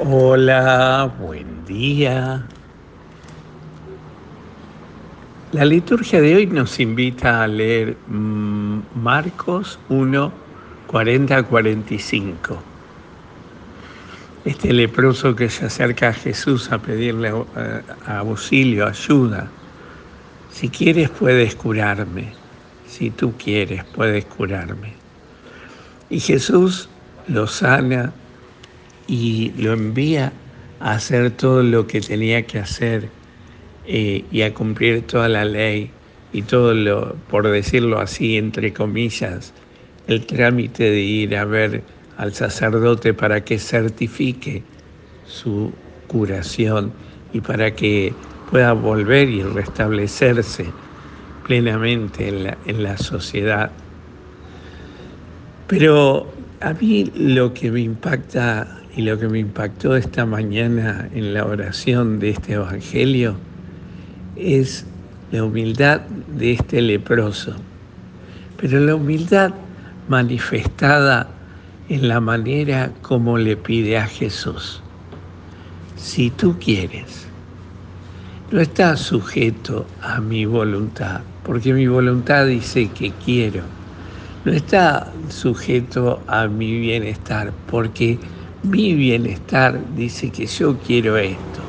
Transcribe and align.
Hola, 0.00 1.12
buen 1.18 1.64
día. 1.64 2.46
La 5.50 5.64
liturgia 5.64 6.20
de 6.20 6.36
hoy 6.36 6.46
nos 6.46 6.78
invita 6.78 7.42
a 7.42 7.48
leer 7.48 7.96
mm, 8.06 8.78
Marcos 8.94 9.76
1, 9.88 10.32
40 10.86 11.42
45. 11.42 12.62
Este 14.44 14.72
leproso 14.72 15.34
que 15.34 15.50
se 15.50 15.66
acerca 15.66 16.10
a 16.10 16.12
Jesús 16.12 16.70
a 16.70 16.78
pedirle 16.78 17.32
eh, 17.56 17.82
auxilio, 18.06 18.86
ayuda. 18.86 19.48
Si 20.52 20.68
quieres 20.68 21.10
puedes 21.10 21.56
curarme. 21.56 22.34
Si 22.86 23.10
tú 23.10 23.32
quieres 23.36 23.82
puedes 23.82 24.26
curarme. 24.26 24.92
Y 26.08 26.20
Jesús 26.20 26.88
lo 27.26 27.48
sana 27.48 28.12
y 29.08 29.52
lo 29.56 29.72
envía 29.72 30.32
a 30.80 30.92
hacer 30.92 31.32
todo 31.32 31.62
lo 31.62 31.86
que 31.86 32.00
tenía 32.00 32.46
que 32.46 32.58
hacer 32.58 33.08
eh, 33.86 34.24
y 34.30 34.42
a 34.42 34.54
cumplir 34.54 35.06
toda 35.06 35.28
la 35.28 35.44
ley 35.44 35.90
y 36.32 36.42
todo 36.42 36.74
lo, 36.74 37.16
por 37.30 37.48
decirlo 37.48 37.98
así, 37.98 38.36
entre 38.36 38.72
comillas, 38.72 39.54
el 40.06 40.26
trámite 40.26 40.84
de 40.84 41.00
ir 41.00 41.36
a 41.36 41.44
ver 41.46 41.82
al 42.18 42.34
sacerdote 42.34 43.14
para 43.14 43.42
que 43.44 43.58
certifique 43.58 44.62
su 45.26 45.72
curación 46.06 46.92
y 47.32 47.40
para 47.40 47.74
que 47.74 48.12
pueda 48.50 48.72
volver 48.72 49.28
y 49.30 49.42
restablecerse 49.42 50.66
plenamente 51.46 52.28
en 52.28 52.44
la, 52.44 52.58
en 52.66 52.82
la 52.82 52.98
sociedad. 52.98 53.70
Pero 55.66 56.30
a 56.60 56.72
mí 56.74 57.10
lo 57.14 57.54
que 57.54 57.70
me 57.70 57.80
impacta 57.80 58.78
y 58.98 59.02
lo 59.02 59.16
que 59.16 59.28
me 59.28 59.38
impactó 59.38 59.94
esta 59.94 60.26
mañana 60.26 61.08
en 61.14 61.32
la 61.32 61.44
oración 61.44 62.18
de 62.18 62.30
este 62.30 62.54
Evangelio 62.54 63.36
es 64.34 64.86
la 65.30 65.44
humildad 65.44 66.00
de 66.36 66.54
este 66.54 66.82
leproso, 66.82 67.54
pero 68.60 68.80
la 68.80 68.96
humildad 68.96 69.54
manifestada 70.08 71.28
en 71.88 72.08
la 72.08 72.18
manera 72.18 72.90
como 73.00 73.38
le 73.38 73.56
pide 73.56 73.98
a 73.98 74.08
Jesús. 74.08 74.82
Si 75.94 76.30
tú 76.30 76.56
quieres, 76.58 77.28
no 78.50 78.58
está 78.58 78.96
sujeto 78.96 79.86
a 80.02 80.20
mi 80.20 80.44
voluntad, 80.44 81.20
porque 81.44 81.72
mi 81.72 81.86
voluntad 81.86 82.46
dice 82.46 82.88
que 82.88 83.12
quiero. 83.24 83.62
No 84.44 84.50
está 84.50 85.12
sujeto 85.28 86.20
a 86.26 86.48
mi 86.48 86.80
bienestar, 86.80 87.52
porque 87.70 88.18
mi 88.62 88.94
bienestar 88.94 89.80
dice 89.94 90.30
que 90.30 90.46
yo 90.46 90.76
quiero 90.78 91.16
esto, 91.16 91.62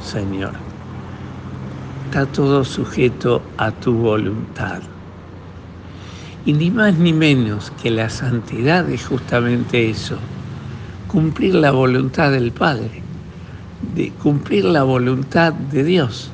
Señor. 0.00 0.54
Está 2.06 2.26
todo 2.26 2.64
sujeto 2.64 3.42
a 3.56 3.70
tu 3.70 3.94
voluntad. 3.94 4.82
Y 6.44 6.52
ni 6.52 6.70
más 6.70 6.94
ni 6.94 7.12
menos 7.12 7.70
que 7.82 7.90
la 7.90 8.10
santidad 8.10 8.88
es 8.90 9.06
justamente 9.06 9.88
eso, 9.88 10.18
cumplir 11.06 11.54
la 11.54 11.70
voluntad 11.70 12.32
del 12.32 12.50
Padre, 12.52 13.02
de 13.94 14.10
cumplir 14.10 14.64
la 14.64 14.82
voluntad 14.82 15.52
de 15.52 15.84
Dios. 15.84 16.30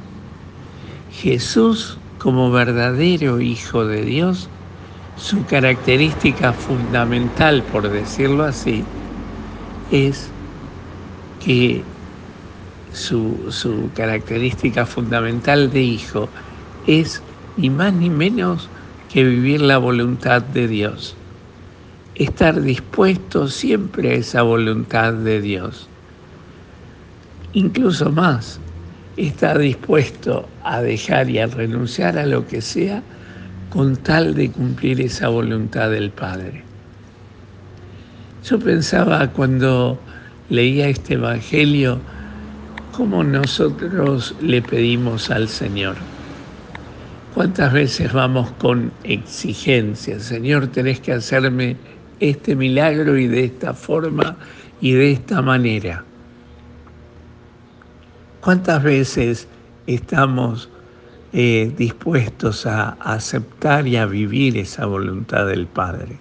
Jesús, 1.11 1.99
como 2.19 2.51
verdadero 2.51 3.41
Hijo 3.41 3.87
de 3.87 4.05
Dios, 4.05 4.49
su 5.17 5.45
característica 5.45 6.53
fundamental, 6.53 7.63
por 7.65 7.89
decirlo 7.89 8.45
así, 8.45 8.85
es 9.93 10.31
que 11.45 11.83
su, 12.93 13.91
característica 13.95 14.87
fundamental 14.87 15.71
de 15.71 15.83
hijo 15.83 16.29
es 16.87 17.23
ni 17.57 17.71
más 17.71 17.93
ni 17.93 18.11
menos 18.11 18.69
que 19.13 19.23
vivir 19.23 19.61
la 19.61 19.79
voluntad 19.79 20.43
de 20.43 20.67
Dios. 20.67 21.15
Estar 22.15 22.61
dispuesto 22.61 23.49
siempre 23.49 24.11
a 24.11 24.15
esa 24.15 24.43
voluntad 24.43 25.13
de 25.13 25.41
Dios. 25.41 25.89
Incluso 27.53 28.11
más, 28.11 28.61
estar 29.17 29.59
dispuesto 29.59 30.49
a 30.65 30.81
dejar 30.81 31.29
y 31.29 31.39
a 31.39 31.47
renunciar 31.47 32.17
a 32.17 32.27
lo 32.27 32.47
que 32.47 32.63
sea 32.63 33.03
con 33.69 33.97
tal 33.97 34.35
de 34.35 34.51
cumplir 34.51 35.03
esa 35.03 35.29
voluntad 35.29 35.91
del 35.91 36.11
Padre. 36.11 36.72
Yo 38.45 38.59
pensaba 38.59 39.29
cuando 39.29 40.01
leía 40.49 40.89
este 40.89 41.15
Evangelio, 41.15 42.01
cómo 42.91 43.23
nosotros 43.23 44.35
le 44.41 44.61
pedimos 44.61 45.31
al 45.31 45.49
Señor. 45.49 45.95
¿Cuántas 47.35 47.73
veces 47.73 48.13
vamos 48.13 48.51
con 48.59 48.91
exigencias? 49.05 50.25
Señor, 50.25 50.67
tenés 50.67 50.99
que 50.99 51.13
hacerme 51.13 51.77
este 52.19 52.57
milagro 52.57 53.17
y 53.17 53.29
de 53.29 53.45
esta 53.45 53.75
forma 53.75 54.37
y 54.81 54.91
de 54.91 55.13
esta 55.13 55.41
manera. 55.41 56.05
¿Cuántas 58.41 58.83
veces 58.83 59.47
estamos 59.87 60.69
eh, 61.33 61.73
dispuestos 61.77 62.67
a 62.67 62.97
aceptar 63.01 63.87
y 63.87 63.97
a 63.97 64.07
vivir 64.07 64.59
esa 64.59 64.85
voluntad 64.87 65.47
del 65.47 65.69
Padre? 65.69 66.19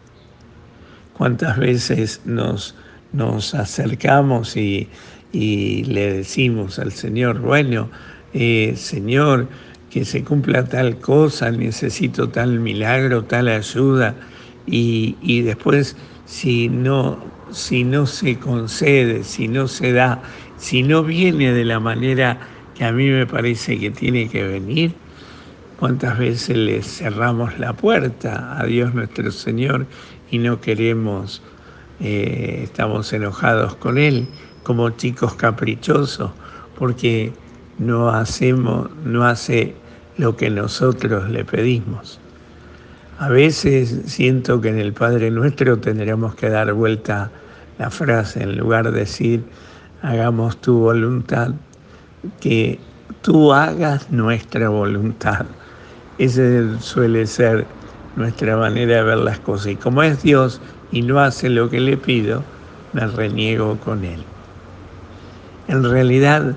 Cuántas 1.21 1.59
veces 1.59 2.19
nos, 2.25 2.73
nos 3.13 3.53
acercamos 3.53 4.57
y, 4.57 4.89
le 5.31 6.13
decimos 6.13 6.79
al 6.79 6.91
Señor, 6.91 7.41
bueno, 7.41 7.91
eh, 8.33 8.73
Señor, 8.75 9.47
que 9.91 10.03
se 10.03 10.23
cumpla 10.23 10.65
tal 10.65 10.97
cosa, 10.97 11.51
necesito 11.51 12.29
tal 12.29 12.59
milagro, 12.59 13.23
tal 13.23 13.49
ayuda, 13.49 14.15
y, 14.65 15.41
después 15.43 15.95
si 16.25 16.69
no, 16.69 17.23
si 17.51 17.83
no 17.83 18.07
se 18.07 18.39
concede, 18.39 19.23
si 19.23 19.47
no 19.47 19.67
se 19.67 19.93
da, 19.93 20.23
si 20.57 20.81
no 20.81 21.03
viene 21.03 21.53
de 21.53 21.65
la 21.65 21.79
manera 21.79 22.39
que 22.75 22.83
a 22.83 22.91
mí 22.91 23.07
me 23.11 23.27
parece 23.27 23.77
que 23.77 23.91
tiene 23.91 24.27
que 24.27 24.41
venir, 24.43 24.95
cuántas 25.81 26.19
veces 26.19 26.55
le 26.55 26.83
cerramos 26.83 27.57
la 27.57 27.73
puerta 27.73 28.55
a 28.61 28.65
Dios 28.67 28.93
nuestro 28.93 29.31
Señor 29.31 29.87
y 30.29 30.37
no 30.37 30.61
queremos, 30.61 31.41
eh, 31.99 32.59
estamos 32.65 33.11
enojados 33.13 33.73
con 33.77 33.97
Él 33.97 34.27
como 34.61 34.91
chicos 34.91 35.33
caprichosos 35.33 36.29
porque 36.77 37.33
no 37.79 38.11
hacemos, 38.11 38.91
no 39.03 39.25
hace 39.25 39.73
lo 40.17 40.37
que 40.37 40.51
nosotros 40.51 41.27
le 41.31 41.45
pedimos. 41.45 42.19
A 43.17 43.29
veces 43.29 44.03
siento 44.05 44.61
que 44.61 44.69
en 44.69 44.77
el 44.77 44.93
Padre 44.93 45.31
Nuestro 45.31 45.79
tendremos 45.79 46.35
que 46.35 46.49
dar 46.49 46.71
vuelta 46.73 47.31
la 47.79 47.89
frase, 47.89 48.43
en 48.43 48.55
lugar 48.55 48.91
de 48.91 48.99
decir, 48.99 49.43
hagamos 50.03 50.61
tu 50.61 50.77
voluntad, 50.77 51.55
que 52.39 52.77
tú 53.23 53.51
hagas 53.51 54.11
nuestra 54.11 54.69
voluntad. 54.69 55.47
Ese 56.21 56.79
suele 56.81 57.25
ser 57.25 57.65
nuestra 58.15 58.55
manera 58.55 58.97
de 58.97 59.01
ver 59.01 59.17
las 59.17 59.39
cosas. 59.39 59.71
Y 59.71 59.75
como 59.75 60.03
es 60.03 60.21
Dios 60.21 60.61
y 60.91 61.01
no 61.01 61.19
hace 61.19 61.49
lo 61.49 61.67
que 61.67 61.79
le 61.79 61.97
pido, 61.97 62.43
me 62.93 63.07
reniego 63.07 63.75
con 63.77 64.05
Él. 64.05 64.21
En 65.67 65.83
realidad 65.83 66.53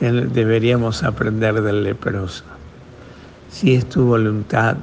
deberíamos 0.00 1.04
aprender 1.04 1.62
del 1.62 1.84
leproso. 1.84 2.42
Si 3.48 3.76
es 3.76 3.88
tu 3.88 4.02
voluntad, 4.04 4.76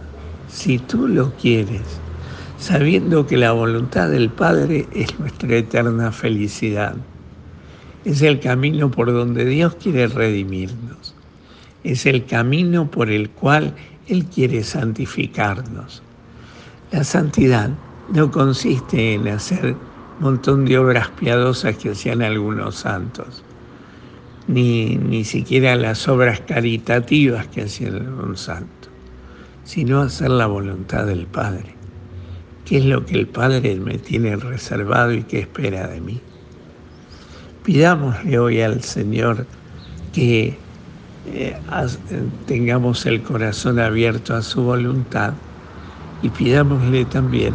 si 0.47 0.79
tú 0.79 1.09
lo 1.09 1.33
quieres, 1.33 1.99
sabiendo 2.57 3.27
que 3.27 3.35
la 3.35 3.51
voluntad 3.51 4.09
del 4.09 4.29
Padre 4.29 4.87
es 4.93 5.19
nuestra 5.19 5.57
eterna 5.57 6.13
felicidad. 6.13 6.95
Es 8.05 8.22
el 8.22 8.40
camino 8.40 8.90
por 8.90 9.11
donde 9.11 9.43
Dios 9.43 9.75
quiere 9.75 10.07
redimirnos. 10.07 11.13
Es 11.84 12.05
el 12.05 12.25
camino 12.25 12.90
por 12.90 13.09
el 13.09 13.29
cual 13.29 13.75
él 14.07 14.25
quiere 14.25 14.63
santificarnos. 14.63 16.03
La 16.91 17.03
santidad 17.03 17.72
no 18.13 18.31
consiste 18.31 19.13
en 19.13 19.28
hacer 19.28 19.75
un 20.19 20.23
montón 20.23 20.66
de 20.66 20.78
obras 20.78 21.09
piadosas 21.09 21.78
que 21.78 21.91
hacían 21.91 22.22
algunos 22.22 22.75
santos, 22.75 23.43
ni, 24.47 24.96
ni 24.97 25.25
siquiera 25.25 25.75
las 25.75 26.07
obras 26.07 26.41
caritativas 26.41 27.47
que 27.47 27.63
hacían 27.63 27.96
algún 27.96 28.37
santo, 28.37 28.90
sino 29.63 30.02
hacer 30.02 30.29
la 30.29 30.46
voluntad 30.46 31.05
del 31.05 31.25
Padre. 31.25 31.75
¿Qué 32.66 32.78
es 32.78 32.85
lo 32.85 33.05
que 33.05 33.16
el 33.16 33.28
Padre 33.28 33.75
me 33.75 33.97
tiene 33.97 34.35
reservado 34.35 35.13
y 35.13 35.23
qué 35.23 35.40
espera 35.40 35.87
de 35.87 36.02
mí? 36.02 36.22
Pidámosle 37.63 38.37
hoy 38.37 38.61
al 38.61 38.84
Señor 38.84 39.47
que 40.13 40.57
eh, 41.25 41.57
tengamos 42.45 43.05
el 43.05 43.23
corazón 43.23 43.79
abierto 43.79 44.35
a 44.35 44.41
su 44.41 44.63
voluntad 44.63 45.33
y 46.22 46.29
pidámosle 46.29 47.05
también 47.05 47.53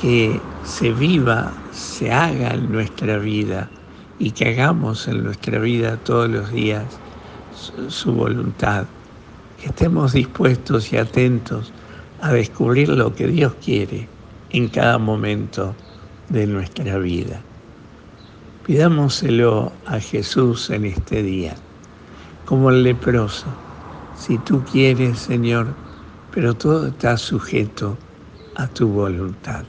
que 0.00 0.40
se 0.62 0.92
viva, 0.92 1.52
se 1.70 2.12
haga 2.12 2.54
en 2.54 2.70
nuestra 2.70 3.18
vida 3.18 3.70
y 4.18 4.30
que 4.32 4.48
hagamos 4.48 5.08
en 5.08 5.24
nuestra 5.24 5.58
vida 5.58 5.96
todos 5.98 6.30
los 6.30 6.50
días 6.52 7.00
su 7.88 8.12
voluntad, 8.12 8.86
que 9.60 9.66
estemos 9.66 10.12
dispuestos 10.12 10.92
y 10.92 10.96
atentos 10.96 11.72
a 12.20 12.32
descubrir 12.32 12.88
lo 12.88 13.14
que 13.14 13.28
Dios 13.28 13.54
quiere 13.54 14.08
en 14.50 14.68
cada 14.68 14.98
momento 14.98 15.74
de 16.28 16.46
nuestra 16.46 16.98
vida. 16.98 17.40
Pidámoselo 18.66 19.72
a 19.84 20.00
Jesús 20.00 20.70
en 20.70 20.86
este 20.86 21.22
día, 21.22 21.63
como 22.44 22.70
el 22.70 22.82
leproso. 22.82 23.46
Si 24.16 24.38
tú 24.38 24.64
quieres, 24.64 25.18
Señor, 25.18 25.66
pero 26.30 26.54
todo 26.54 26.88
está 26.88 27.16
sujeto 27.16 27.96
a 28.56 28.66
tu 28.68 28.88
voluntad. 28.88 29.64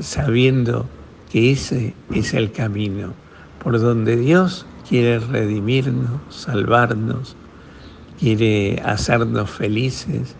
Sabiendo 0.00 0.86
que 1.30 1.52
ese 1.52 1.94
es 2.10 2.34
el 2.34 2.52
camino 2.52 3.14
por 3.62 3.80
donde 3.80 4.16
Dios 4.16 4.66
quiere 4.88 5.18
redimirnos, 5.18 6.20
salvarnos, 6.28 7.36
quiere 8.18 8.80
hacernos 8.84 9.50
felices, 9.50 10.36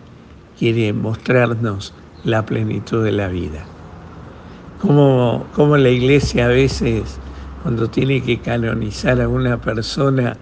quiere 0.57 0.93
mostrarnos 0.93 1.93
la 2.23 2.45
plenitud 2.45 3.03
de 3.03 3.11
la 3.11 3.27
vida 3.27 3.65
como, 4.83 5.47
como 5.53 5.77
la 5.77 5.89
iglesia 5.89 6.45
a 6.45 6.49
veces, 6.49 7.21
cuando 7.63 7.89
tiene 7.89 8.21
que 8.21 8.39
canonizar 8.39 9.21
a 9.21 9.29
una 9.29 9.59
persona, 9.59 10.35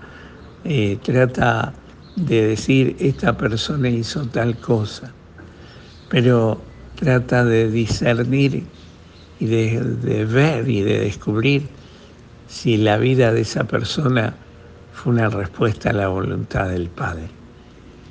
eh, 0.63 0.97
trata 1.03 1.71
de 2.15 2.47
decir, 2.47 2.95
esta 2.99 3.37
persona 3.37 3.89
hizo 3.89 4.25
tal 4.25 4.57
cosa, 4.57 5.13
pero 6.09 6.59
trata 6.95 7.45
de 7.45 7.69
discernir 7.69 8.63
y 9.39 9.45
de, 9.45 9.81
de, 9.81 10.25
ver 10.25 10.67
y 10.67 10.81
de 10.81 10.99
descubrir 11.01 11.67
si 12.47 12.77
la 12.77 12.97
vida 12.97 13.31
de 13.31 13.41
esa 13.41 13.65
persona 13.65 14.33
fue 14.91 15.13
una 15.13 15.29
respuesta 15.29 15.91
a 15.91 15.93
la 15.93 16.07
voluntad 16.07 16.69
del 16.69 16.89
Padre. 16.89 17.29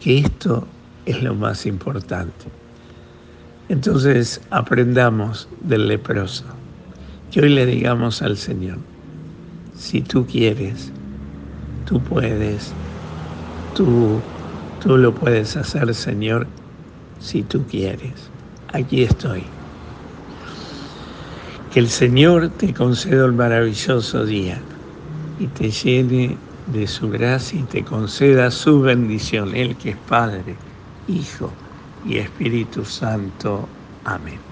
Que 0.01 0.19
esto 0.19 0.67
es 1.05 1.21
lo 1.23 1.35
más 1.35 1.67
importante. 1.67 2.47
Entonces 3.69 4.41
aprendamos 4.51 5.49
del 5.61 5.89
leproso. 5.89 6.45
Que 7.31 7.43
hoy 7.43 7.51
le 7.51 7.67
digamos 7.67 8.23
al 8.23 8.37
Señor, 8.37 8.79
si 9.81 10.03
tú 10.03 10.27
quieres, 10.27 10.93
tú 11.87 12.03
puedes, 12.03 12.75
tú, 13.75 14.21
tú 14.79 14.99
lo 14.99 15.15
puedes 15.15 15.57
hacer, 15.57 15.95
Señor, 15.95 16.47
si 17.19 17.43
tú 17.43 17.65
quieres. 17.67 18.13
Aquí 18.73 19.03
estoy. 19.03 19.43
Que 21.73 21.81
el 21.81 21.89
Señor 21.89 22.51
te 22.51 22.75
conceda 22.75 23.25
el 23.25 23.33
maravilloso 23.33 24.27
día 24.27 24.61
y 25.39 25.47
te 25.47 25.71
llene 25.71 26.37
de 26.67 26.87
su 26.87 27.09
gracia 27.09 27.59
y 27.59 27.63
te 27.63 27.83
conceda 27.83 28.51
su 28.51 28.83
bendición, 28.83 29.57
Él 29.57 29.77
que 29.77 29.91
es 29.91 29.97
Padre, 29.97 30.57
Hijo 31.09 31.51
y 32.05 32.19
Espíritu 32.19 32.85
Santo. 32.85 33.67
Amén. 34.05 34.50